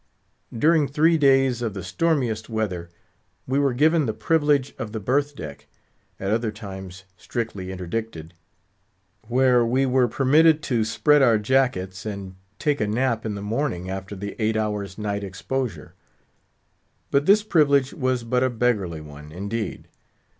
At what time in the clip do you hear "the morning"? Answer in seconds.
13.35-13.91